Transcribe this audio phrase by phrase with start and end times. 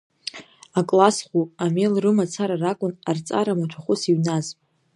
[0.79, 4.47] Акласс-ӷәы, амел рымацра ракәын арҵара маҭәахәыс иҩназ.